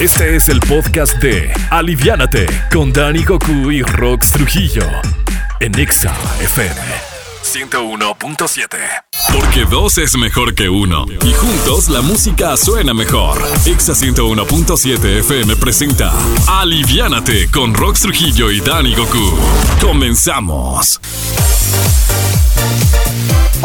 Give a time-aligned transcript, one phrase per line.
[0.00, 4.82] Este es el podcast de Aliviánate con Dani Goku y Rox Trujillo
[5.60, 6.80] en Exa FM
[7.44, 8.78] 101.7.
[9.30, 11.04] Porque dos es mejor que uno.
[11.22, 13.46] Y juntos la música suena mejor.
[13.66, 16.14] Exa 101.7 FM presenta
[16.46, 19.38] Aliviánate con Rox Trujillo y Dani Goku.
[19.82, 20.98] Comenzamos.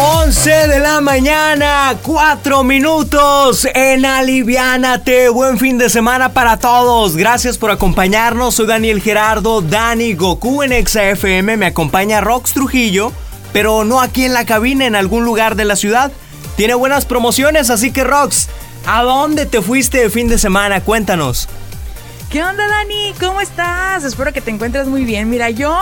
[0.07, 5.29] 11 de la mañana, 4 minutos en Aliviánate.
[5.29, 7.17] Buen fin de semana para todos.
[7.17, 8.53] Gracias por acompañarnos.
[8.53, 11.57] Soy Daniel Gerardo, Dani Goku en XFM.
[11.57, 13.13] Me acompaña Rox Trujillo,
[13.51, 16.11] pero no aquí en la cabina, en algún lugar de la ciudad.
[16.55, 18.47] Tiene buenas promociones, así que Rox,
[18.85, 20.81] ¿a dónde te fuiste de fin de semana?
[20.81, 21.49] Cuéntanos.
[22.29, 23.15] ¿Qué onda, Dani?
[23.19, 24.03] ¿Cómo estás?
[24.03, 25.31] Espero que te encuentres muy bien.
[25.31, 25.75] Mira, yo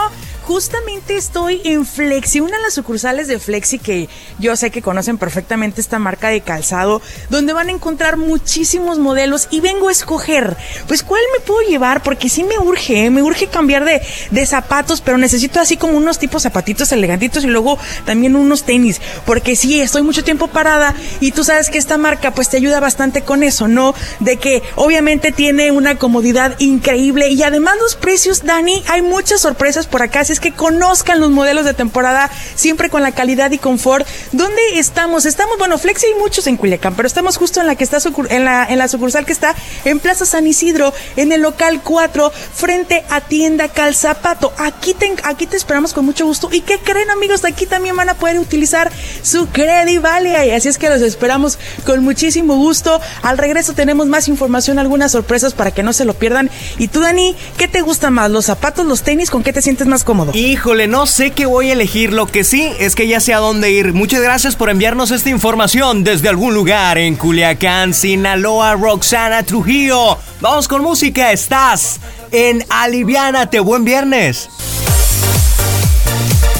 [0.45, 5.17] Justamente estoy en Flexi, una de las sucursales de Flexi que yo sé que conocen
[5.17, 10.57] perfectamente esta marca de calzado, donde van a encontrar muchísimos modelos y vengo a escoger,
[10.85, 13.09] pues cuál me puedo llevar, porque sí me urge, ¿eh?
[13.09, 17.47] me urge cambiar de, de zapatos, pero necesito así como unos tipos zapatitos elegantitos y
[17.47, 21.97] luego también unos tenis, porque sí, estoy mucho tiempo parada y tú sabes que esta
[21.97, 23.95] marca pues te ayuda bastante con eso, ¿no?
[24.19, 29.87] De que obviamente tiene una comodidad increíble y además los precios, Dani, hay muchas sorpresas
[29.87, 34.05] por acá es que conozcan los modelos de temporada siempre con la calidad y confort.
[34.31, 35.25] ¿Dónde estamos?
[35.25, 38.45] Estamos, bueno, Flexi hay muchos en Culiacán, pero estamos justo en la que está en
[38.45, 43.03] la, en la sucursal que está en Plaza San Isidro, en el local 4, frente
[43.09, 44.53] a tienda Calzapato.
[44.57, 46.49] Aquí te, aquí te esperamos con mucho gusto.
[46.51, 47.45] ¿Y qué creen, amigos?
[47.45, 50.51] Aquí también van a poder utilizar su Credit Valley.
[50.51, 52.99] Así es que los esperamos con muchísimo gusto.
[53.21, 56.49] Al regreso tenemos más información, algunas sorpresas para que no se lo pierdan.
[56.77, 58.31] Y tú, Dani, ¿qué te gusta más?
[58.31, 59.29] ¿Los zapatos, los tenis?
[59.29, 60.22] ¿Con qué te sientes más cómodo?
[60.33, 62.13] Híjole, no sé qué voy a elegir.
[62.13, 63.93] Lo que sí es que ya sé a dónde ir.
[63.93, 70.17] Muchas gracias por enviarnos esta información desde algún lugar en Culiacán, Sinaloa, Roxana Trujillo.
[70.41, 71.31] Vamos con música.
[71.31, 71.99] Estás
[72.31, 73.59] en Aliviánate.
[73.59, 74.49] Buen viernes.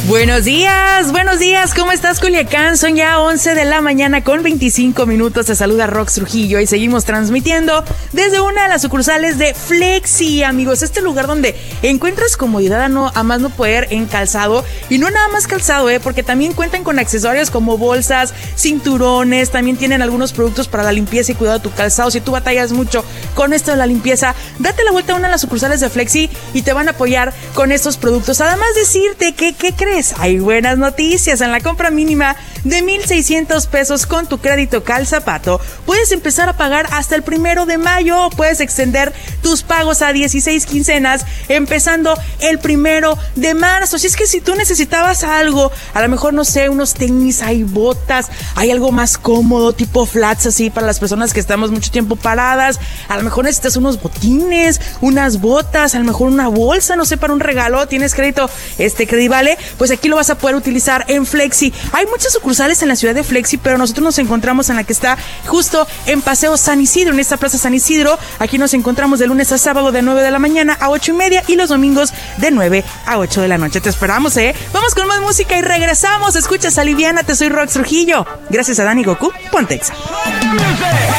[0.08, 2.75] Buenos días, buenos días, ¿cómo estás Culiacán?
[2.75, 7.06] Son ya 11 de la mañana con 25 minutos, te saluda Rox Trujillo y seguimos
[7.06, 12.90] transmitiendo desde una de las sucursales de Flexi, amigos, este lugar donde encuentras comodidad a,
[12.90, 14.66] no, a más no poder en calzado.
[14.90, 16.02] Y no nada más calzado, ¿eh?
[16.02, 21.31] porque también cuentan con accesorios como bolsas, cinturones, también tienen algunos productos para la limpieza
[21.31, 24.84] y cuidado de tu calzado, si tú batallas mucho con esto de la limpieza, date
[24.84, 27.72] la vuelta a una de las sucursales de Flexi y te van a apoyar con
[27.72, 29.93] estos productos, además decirte que, ¿qué crees?
[30.18, 31.40] Hay buenas noticias.
[31.42, 36.88] En la compra mínima de 1,600 pesos con tu crédito Calzapato, puedes empezar a pagar
[36.91, 38.29] hasta el primero de mayo.
[38.35, 43.97] Puedes extender tus pagos a 16 quincenas, empezando el primero de marzo.
[43.97, 47.63] Si es que si tú necesitabas algo, a lo mejor no sé, unos tenis, hay
[47.63, 52.16] botas, hay algo más cómodo, tipo flats así para las personas que estamos mucho tiempo
[52.16, 52.79] paradas.
[53.09, 57.18] A lo mejor necesitas unos botines, unas botas, a lo mejor una bolsa, no sé,
[57.18, 57.88] para un regalo.
[57.88, 61.73] Tienes crédito, este crédito vale pues aquí lo vas a poder utilizar en Flexi.
[61.91, 64.94] Hay muchas sucursales en la ciudad de Flexi, pero nosotros nos encontramos en la que
[64.94, 68.19] está justo en Paseo San Isidro, en esta plaza San Isidro.
[68.38, 71.16] Aquí nos encontramos de lunes a sábado de 9 de la mañana a 8 y
[71.16, 73.81] media y los domingos de 9 a 8 de la noche.
[73.81, 74.53] Te esperamos, ¿eh?
[74.72, 76.36] Vamos con más música y regresamos.
[76.36, 78.25] Escuchas Aliviana, te soy Rox Trujillo.
[78.52, 79.94] Gracias a Dani Goku, Pontexa.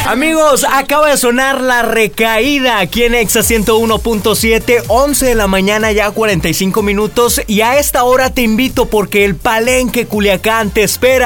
[0.07, 6.11] Amigos, acaba de sonar la recaída aquí en Exa 101.7, 11 de la mañana ya
[6.11, 11.24] 45 minutos y a esta hora te invito porque el Palenque Culiacán te espera.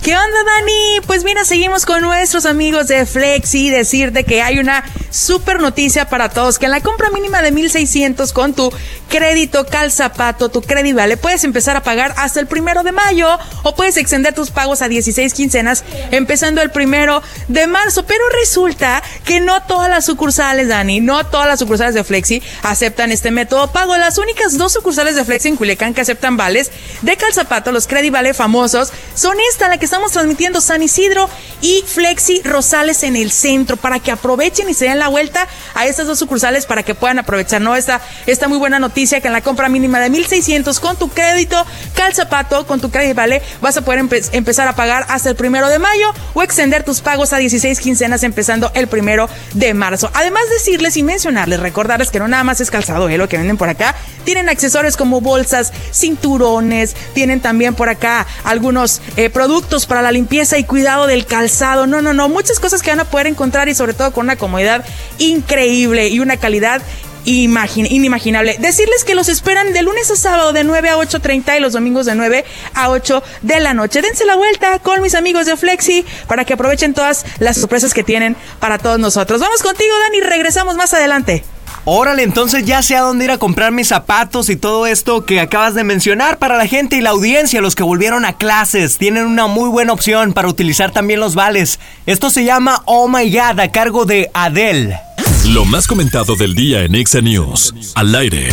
[0.07, 1.01] ¿Qué onda, Dani?
[1.05, 3.71] Pues mira, seguimos con nuestros amigos de Flexi.
[3.71, 8.33] Decirte que hay una super noticia para todos: que en la compra mínima de 1600
[8.33, 8.73] con tu
[9.09, 13.75] crédito Calzapato, tu crédito vale, puedes empezar a pagar hasta el primero de mayo o
[13.75, 15.83] puedes extender tus pagos a 16 quincenas
[16.13, 18.07] empezando el primero de marzo.
[18.07, 23.11] Pero resulta que no todas las sucursales, Dani, no todas las sucursales de Flexi aceptan
[23.11, 23.97] este método pago.
[23.97, 26.71] Las únicas dos sucursales de Flexi en Culiacán que aceptan vales
[27.03, 31.27] de Calzapato, los Credit Vale famosos, son esta, la que está estamos transmitiendo San Isidro
[31.63, 35.87] y Flexi Rosales en el centro para que aprovechen y se den la vuelta a
[35.87, 37.75] estas dos sucursales para que puedan aprovechar, ¿no?
[37.75, 41.65] Esta, esta muy buena noticia que en la compra mínima de 1600 con tu crédito,
[41.95, 43.41] calzapato, con tu crédito, ¿vale?
[43.63, 44.01] Vas a poder
[44.33, 48.23] empezar a pagar hasta el primero de mayo o extender tus pagos a 16 quincenas
[48.23, 50.11] empezando el primero de marzo.
[50.13, 53.17] Además, decirles y mencionarles, recordarles que no nada más es calzado, ¿eh?
[53.17, 53.95] Lo que venden por acá.
[54.25, 60.59] Tienen accesorios como bolsas, cinturones, tienen también por acá algunos eh, productos para la limpieza
[60.59, 61.87] y cuidado del calzado.
[61.87, 64.37] No, no, no, muchas cosas que van a poder encontrar y sobre todo con una
[64.37, 64.85] comodidad
[65.19, 66.83] increíble y una calidad
[67.27, 68.57] inimaginable.
[68.59, 72.07] Decirles que los esperan de lunes a sábado de 9 a 8.30 y los domingos
[72.07, 72.45] de 9
[72.75, 74.01] a 8 de la noche.
[74.01, 78.05] Dense la vuelta con mis amigos de Flexi para que aprovechen todas las sorpresas que
[78.05, 79.41] tienen para todos nosotros.
[79.41, 81.45] Vamos contigo, Dani, regresamos más adelante.
[81.89, 85.39] Órale, entonces ya sé a dónde ir a comprar mis zapatos y todo esto que
[85.39, 88.99] acabas de mencionar para la gente y la audiencia, los que volvieron a clases.
[88.99, 91.79] Tienen una muy buena opción para utilizar también los vales.
[92.05, 94.99] Esto se llama Oh My God a cargo de Adele.
[95.51, 97.73] Lo más comentado del día en Exa News.
[97.95, 98.49] Al aire.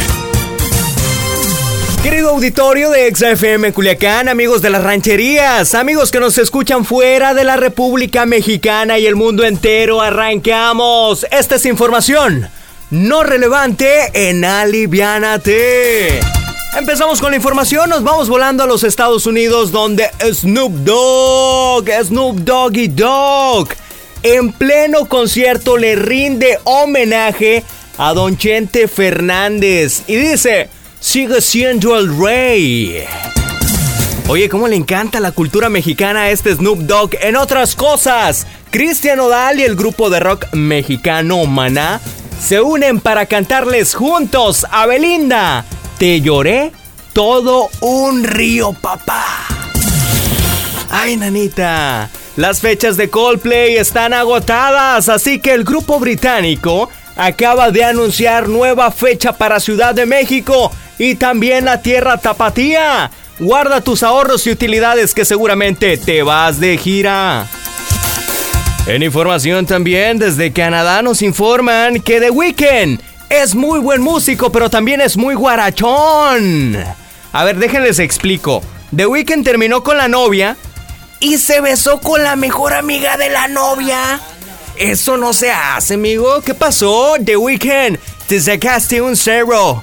[2.03, 7.45] Querido auditorio de FM Culiacán, amigos de las rancherías, amigos que nos escuchan fuera de
[7.45, 11.25] la República Mexicana y el mundo entero, arrancamos.
[11.31, 12.47] Esta es información
[12.91, 16.19] no relevante en Aliviánate.
[16.77, 22.37] Empezamos con la información, nos vamos volando a los Estados Unidos donde Snoop Dogg, Snoop
[22.39, 23.69] Doggy Dogg,
[24.23, 27.63] en pleno concierto le rinde homenaje
[27.97, 30.69] a Don Chente Fernández y dice,
[30.99, 33.03] sigue siendo el rey.
[34.27, 37.11] Oye, ¿cómo le encanta la cultura mexicana a este Snoop Dogg?
[37.21, 42.01] En otras cosas, Cristian Odal y el grupo de rock mexicano Maná
[42.43, 45.63] se unen para cantarles juntos a Belinda.
[45.97, 46.73] Te lloré
[47.13, 49.23] todo un río, papá.
[50.91, 52.09] Ay, nanita.
[52.35, 58.91] Las fechas de Coldplay están agotadas, así que el grupo británico acaba de anunciar nueva
[58.91, 63.09] fecha para Ciudad de México y también la Tierra Tapatía.
[63.39, 67.47] Guarda tus ahorros y utilidades que seguramente te vas de gira.
[68.85, 72.99] En información también desde Canadá nos informan que The Weeknd
[73.29, 76.77] es muy buen músico, pero también es muy guarachón.
[77.31, 78.61] A ver, déjenles explico.
[78.93, 80.57] The Weeknd terminó con la novia
[81.21, 84.19] y se besó con la mejor amiga de la novia.
[84.75, 86.41] Eso no se hace, amigo.
[86.41, 87.13] ¿Qué pasó?
[87.23, 87.97] The Weeknd,
[88.27, 89.81] te sacaste un cero.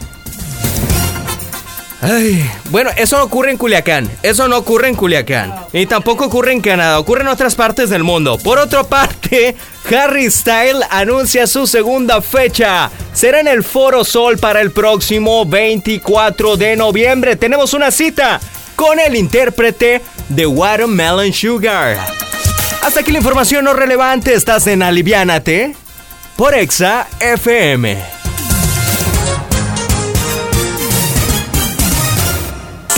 [2.70, 4.10] Bueno, eso no ocurre en Culiacán.
[4.22, 5.54] Eso no ocurre en Culiacán.
[5.72, 6.98] Y tampoco ocurre en Canadá.
[6.98, 8.38] Ocurre en otras partes del mundo.
[8.38, 9.54] Por otra parte,
[9.90, 12.90] Harry Style anuncia su segunda fecha.
[13.12, 17.36] Será en el Foro Sol para el próximo 24 de noviembre.
[17.36, 18.40] Tenemos una cita
[18.76, 21.98] con el intérprete de Watermelon Sugar.
[22.82, 24.32] Hasta aquí la información no relevante.
[24.32, 25.74] Estás en Aliviánate
[26.36, 28.19] por Exa FM.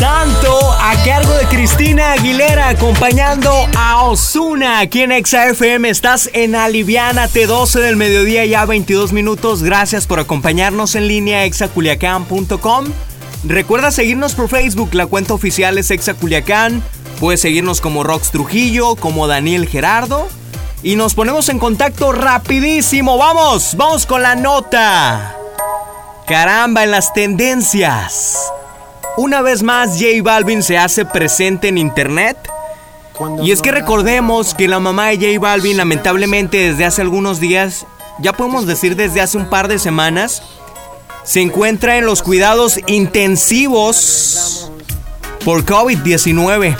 [0.03, 5.89] Santo a cargo de Cristina Aguilera acompañando a Osuna aquí en Exa FM.
[5.89, 9.63] Estás en Aliviánate 12 del mediodía ya 22 minutos.
[9.63, 12.87] Gracias por acompañarnos en línea exaculiacán.com.
[13.45, 16.83] Recuerda seguirnos por Facebook, la cuenta oficial es Exa Culiacán.
[17.21, 20.27] Puedes seguirnos como Rox Trujillo, como Daniel Gerardo.
[20.83, 23.19] Y nos ponemos en contacto rapidísimo.
[23.19, 25.37] Vamos, vamos con la nota.
[26.27, 28.53] Caramba, en las tendencias.
[29.17, 32.39] Una vez más, J Balvin se hace presente en internet.
[33.43, 37.87] Y es que recordemos que la mamá de J Balvin, lamentablemente, desde hace algunos días,
[38.21, 40.43] ya podemos decir desde hace un par de semanas,
[41.25, 44.71] se encuentra en los cuidados intensivos
[45.45, 46.77] por COVID-19.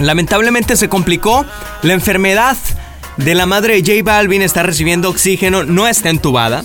[0.00, 1.46] Lamentablemente se complicó.
[1.82, 2.56] La enfermedad
[3.16, 6.64] de la madre de J Balvin está recibiendo oxígeno, no está entubada,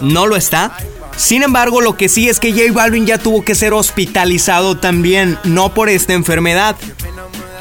[0.00, 0.76] no lo está.
[1.18, 5.38] Sin embargo, lo que sí es que J Balvin ya tuvo que ser hospitalizado también,
[5.44, 6.76] no por esta enfermedad,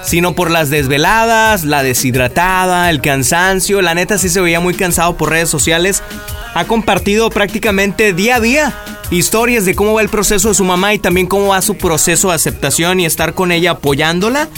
[0.04, 3.82] sino por las desveladas, la deshidratada, el cansancio.
[3.82, 6.02] La neta sí se veía muy cansado por redes sociales
[6.58, 8.76] ha compartido prácticamente día a día
[9.12, 12.30] historias de cómo va el proceso de su mamá y también cómo va su proceso
[12.30, 14.50] de aceptación y estar con ella apoyándola.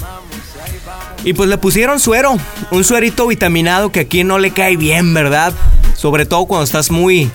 [1.26, 2.38] Y pues le pusieron suero,
[2.72, 5.52] un suerito vitaminado que aquí no le cae bien, ¿verdad?
[5.94, 7.30] Sobre todo cuando estás muy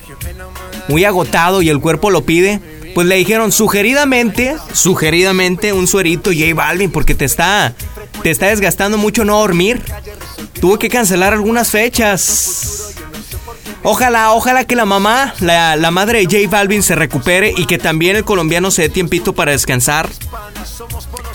[0.88, 2.60] muy agotado y el cuerpo lo pide.
[2.94, 7.74] Pues le dijeron sugeridamente, sugeridamente un suerito J Balvin porque te está
[8.22, 9.82] te está desgastando mucho no dormir.
[10.60, 12.94] Tuvo que cancelar algunas fechas.
[13.82, 17.76] Ojalá, ojalá que la mamá, la, la madre de J Balvin se recupere y que
[17.76, 20.08] también el colombiano se dé tiempito para descansar.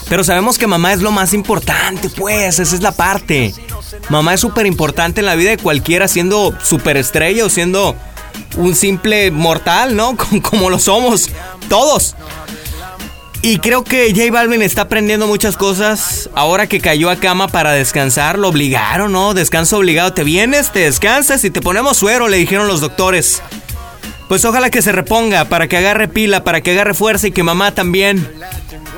[0.10, 3.54] Pero sabemos que mamá es lo más importante, pues, esa es la parte.
[4.10, 7.96] Mamá es súper importante en la vida de cualquiera, siendo superestrella o siendo
[8.58, 10.16] un simple mortal, ¿no?
[10.42, 11.30] Como lo somos
[11.68, 12.16] todos.
[13.42, 16.30] Y creo que J Balvin está aprendiendo muchas cosas.
[16.36, 19.34] Ahora que cayó a cama para descansar, lo obligaron, ¿no?
[19.34, 20.12] Descanso obligado.
[20.12, 23.42] Te vienes, te descansas y te ponemos suero, le dijeron los doctores.
[24.28, 27.42] Pues ojalá que se reponga, para que agarre pila, para que agarre fuerza y que
[27.42, 28.30] mamá también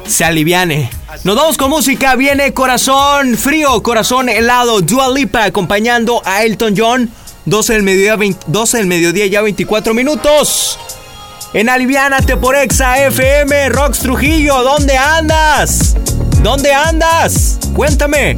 [0.07, 0.89] se aliviane.
[1.23, 7.11] Nos vamos con música, viene Corazón Frío, Corazón Helado, Dua Lipa acompañando a Elton John.
[7.45, 8.17] 12 del mediodía,
[8.48, 10.77] 12 del mediodía ya 24 minutos.
[11.53, 15.95] En Aliviánate por Exa FM, Rox Trujillo, ¿dónde andas?
[16.43, 17.60] ¿Dónde andas?
[17.75, 18.38] Cuéntame.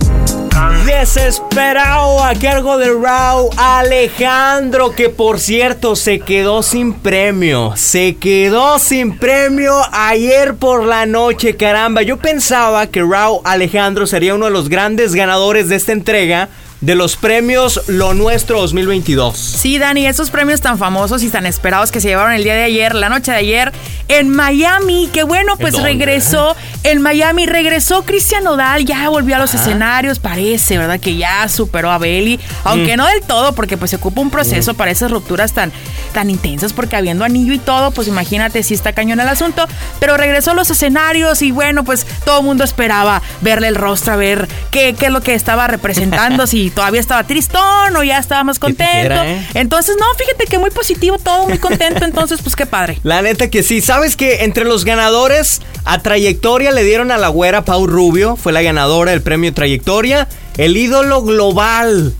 [0.85, 7.73] Desesperado a cargo de Rao Alejandro, que por cierto se quedó sin premio.
[7.75, 12.01] Se quedó sin premio ayer por la noche, caramba.
[12.03, 16.49] Yo pensaba que Rao Alejandro sería uno de los grandes ganadores de esta entrega
[16.83, 19.37] de los premios Lo Nuestro 2022.
[19.37, 22.63] Sí, Dani, esos premios tan famosos y tan esperados que se llevaron el día de
[22.63, 23.71] ayer, la noche de ayer,
[24.09, 25.09] en Miami.
[25.13, 30.77] Que bueno, pues regresó en Miami, regresó Cristian Nodal, ya volvió a los escenarios, parece,
[30.77, 30.99] ¿verdad?
[30.99, 32.97] Que ya superó a Belly, aunque mm.
[32.97, 34.75] no del todo, porque pues se ocupa un proceso mm.
[34.75, 35.71] para esas rupturas tan,
[36.11, 39.65] tan intensas, porque habiendo anillo y todo, pues imagínate si está cañón el asunto,
[40.01, 44.13] pero regresó a los escenarios y bueno, pues todo el mundo esperaba verle el rostro,
[44.13, 48.17] a ver qué, qué es lo que estaba representando, si todavía estaba tristón o ya
[48.17, 49.15] estaba más contento.
[49.15, 49.45] ¿eh?
[49.53, 52.05] Entonces, no, fíjate que muy positivo, todo muy contento.
[52.05, 52.99] Entonces, pues qué padre.
[53.03, 53.81] La neta que sí.
[53.81, 58.35] ¿Sabes que entre los ganadores a trayectoria le dieron a la güera Pau Rubio?
[58.35, 60.27] Fue la ganadora del premio Trayectoria.
[60.57, 62.13] El ídolo global.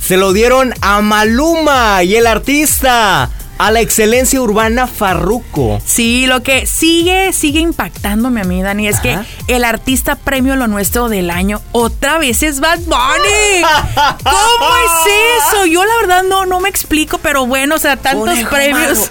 [0.00, 5.80] Se lo dieron a Maluma y el artista a la excelencia urbana Farruco.
[5.84, 10.66] Sí, lo que sigue, sigue impactándome a mí, Dani, es que el artista premio lo
[10.66, 13.62] nuestro del año otra vez es Bad Bunny.
[14.24, 15.66] ¿Cómo es eso?
[15.66, 19.10] Yo la verdad no, no me explico, pero bueno, o sea, tantos premios,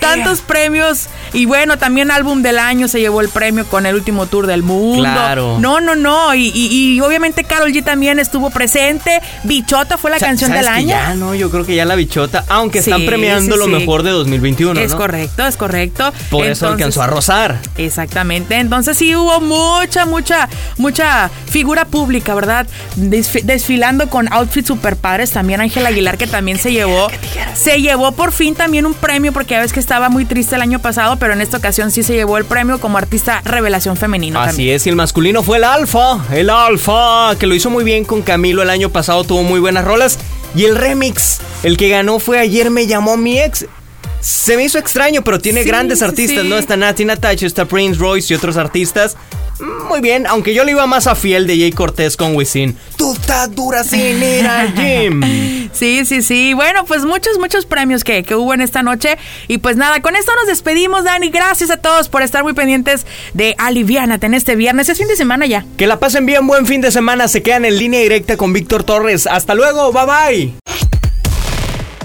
[0.00, 1.08] tantos premios.
[1.36, 4.62] Y bueno, también álbum del año se llevó el premio con el último tour del
[4.62, 5.02] mundo.
[5.02, 5.58] Claro.
[5.60, 6.34] No, no, no.
[6.34, 9.20] Y, obviamente Carol G también estuvo presente.
[9.44, 10.88] Bichota fue la canción del año.
[10.88, 14.80] ya no, yo creo que ya la Bichota, aunque están premiando lo mejor de 2021.
[14.80, 16.10] Es correcto, es correcto.
[16.30, 17.58] Por eso alcanzó a rozar.
[17.76, 18.56] Exactamente.
[18.56, 22.66] Entonces sí hubo mucha, mucha, mucha figura pública, ¿verdad?
[22.96, 25.32] desfilando con outfits super padres.
[25.32, 27.08] También Ángel Aguilar, que también se llevó.
[27.54, 30.62] Se llevó por fin también un premio, porque ya ves que estaba muy triste el
[30.62, 34.40] año pasado, pero en esta ocasión sí se llevó el premio como artista revelación femenino.
[34.40, 36.24] Así es, y el masculino fue el Alfa.
[36.32, 39.84] El Alfa, que lo hizo muy bien con Camilo el año pasado, tuvo muy buenas
[39.84, 40.18] rolas.
[40.54, 43.66] Y el remix, el que ganó fue Ayer me llamó mi ex.
[44.20, 46.56] Se me hizo extraño, pero tiene grandes artistas, ¿no?
[46.56, 49.16] Está Nati Natasha, está Prince Royce y otros artistas.
[49.58, 52.76] Mm, muy bien, aunque yo le iba más a fiel de Jay Cortés con Wisin.
[52.96, 55.22] Tú estás dura sin ir al gym.
[55.72, 56.54] Sí, sí, sí.
[56.54, 59.18] Bueno, pues muchos, muchos premios que, que, hubo en esta noche.
[59.46, 61.28] Y pues nada, con esto nos despedimos, Dani.
[61.28, 63.04] Gracias a todos por estar muy pendientes
[63.34, 64.88] de Aliviánate en este viernes.
[64.88, 65.66] Es fin de semana ya.
[65.76, 67.28] Que la pasen bien, buen fin de semana.
[67.28, 69.26] Se quedan en línea directa con Víctor Torres.
[69.26, 70.54] Hasta luego, bye bye.